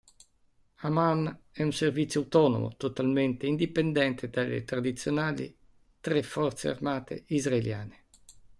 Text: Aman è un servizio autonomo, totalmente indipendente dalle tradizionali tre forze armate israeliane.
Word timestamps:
Aman 0.77 1.41
è 1.51 1.61
un 1.61 1.71
servizio 1.71 2.21
autonomo, 2.21 2.75
totalmente 2.75 3.45
indipendente 3.45 4.31
dalle 4.31 4.63
tradizionali 4.63 5.55
tre 6.01 6.23
forze 6.23 6.69
armate 6.69 7.25
israeliane. 7.27 8.05